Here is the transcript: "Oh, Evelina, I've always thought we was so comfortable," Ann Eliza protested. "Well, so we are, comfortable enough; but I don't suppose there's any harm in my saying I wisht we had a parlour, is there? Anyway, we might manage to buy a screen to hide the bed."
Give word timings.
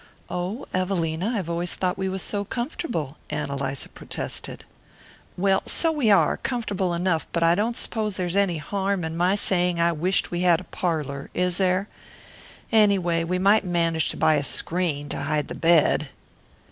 "Oh, 0.31 0.65
Evelina, 0.73 1.33
I've 1.37 1.47
always 1.47 1.75
thought 1.75 1.95
we 1.95 2.09
was 2.09 2.23
so 2.23 2.43
comfortable," 2.43 3.17
Ann 3.29 3.51
Eliza 3.51 3.87
protested. 3.87 4.63
"Well, 5.37 5.61
so 5.67 5.91
we 5.91 6.09
are, 6.09 6.37
comfortable 6.37 6.95
enough; 6.95 7.27
but 7.31 7.43
I 7.43 7.53
don't 7.53 7.77
suppose 7.77 8.17
there's 8.17 8.35
any 8.35 8.57
harm 8.57 9.03
in 9.03 9.15
my 9.15 9.35
saying 9.35 9.79
I 9.79 9.91
wisht 9.91 10.31
we 10.31 10.39
had 10.41 10.59
a 10.59 10.63
parlour, 10.63 11.29
is 11.35 11.59
there? 11.59 11.87
Anyway, 12.71 13.23
we 13.23 13.37
might 13.37 13.63
manage 13.63 14.09
to 14.09 14.17
buy 14.17 14.33
a 14.33 14.43
screen 14.43 15.07
to 15.09 15.21
hide 15.21 15.49
the 15.49 15.53
bed." 15.53 16.09